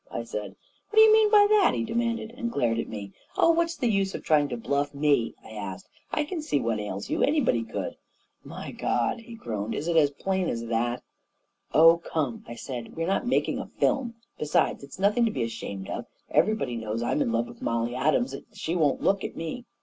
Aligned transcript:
I 0.09 0.23
said. 0.23 0.55
"What 0.89 0.95
do 0.95 0.99
you 1.01 1.13
mean 1.13 1.29
by 1.29 1.45
that?" 1.47 1.75
he 1.75 1.83
demanded, 1.83 2.33
and 2.35 2.51
glared 2.51 2.79
at 2.79 2.87
me. 2.87 3.13
11 3.37 3.37
Oh, 3.37 3.51
what's 3.51 3.75
the 3.77 3.87
use 3.87 4.15
of 4.15 4.23
trying 4.23 4.49
to 4.49 4.57
bluff 4.57 4.95
me?" 4.95 5.35
I 5.45 5.51
asked." 5.51 5.87
I 6.11 6.23
can 6.23 6.41
see 6.41 6.59
what 6.59 6.79
ails 6.79 7.11
you— 7.11 7.21
anybody 7.23 7.63
could!" 7.63 7.97
"My 8.43 8.71
God!" 8.71 9.19
he 9.19 9.35
groaned. 9.35 9.75
"Is 9.75 9.87
it 9.87 9.97
as 9.97 10.09
plain 10.09 10.49
as 10.49 10.65
that?" 10.65 11.03
A 11.03 11.03
KING 11.03 11.81
IN 11.81 11.81
BABYLON 11.83 11.91
139" 12.01 12.01
Oh, 12.09 12.09
come 12.09 12.45
I" 12.47 12.51
I 12.51 12.55
said." 12.55 12.95
We're 12.97 13.05
not 13.05 13.27
making 13.27 13.59
a 13.59 13.67
film 13.67 14.15
I 14.17 14.21
Besides, 14.39 14.83
it's 14.83 14.97
nothing 14.97 15.23
to 15.25 15.29
be 15.31 15.43
ashamed 15.43 15.87
of. 15.91 16.07
Everybody 16.31 16.77
knows 16.77 17.03
I'm 17.03 17.21
in 17.21 17.31
love 17.31 17.47
with 17.47 17.61
Mollie 17.61 17.93
Adams 17.93 18.33
and 18.33 18.41
that 18.49 18.57
she 18.57 18.75
won't 18.75 19.03
look 19.03 19.23
at 19.23 19.35
me 19.37 19.65